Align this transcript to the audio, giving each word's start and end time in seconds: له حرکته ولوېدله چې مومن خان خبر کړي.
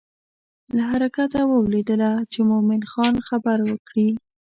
له 0.75 0.83
حرکته 0.91 1.39
ولوېدله 1.45 2.09
چې 2.31 2.39
مومن 2.49 2.81
خان 2.91 3.13
خبر 3.27 3.57
کړي. 3.87 4.09